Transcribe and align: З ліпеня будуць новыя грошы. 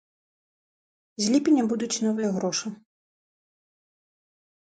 З 1.25 1.33
ліпеня 1.35 1.63
будуць 1.73 2.01
новыя 2.05 2.29
грошы. 2.37 2.67